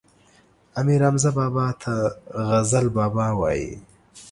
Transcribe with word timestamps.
امير 0.79 0.99
حمزه 1.07 1.29
بابا 1.37 1.65
ته 1.81 1.93
غزل 2.49 2.85
بابا 2.97 3.27
وايي 3.39 3.69